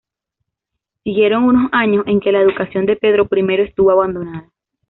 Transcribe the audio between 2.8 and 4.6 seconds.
de Pedro I estuvo abandonada.